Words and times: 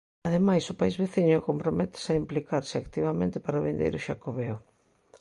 Ademais, 0.27 0.63
o 0.73 0.77
país 0.79 0.95
veciño 1.03 1.45
comprométese 1.49 2.09
a 2.11 2.19
implicarse 2.23 2.75
activamente 2.77 3.37
para 3.41 3.59
o 3.61 3.65
vindeiro 3.67 4.03
xacobeo. 4.05 4.57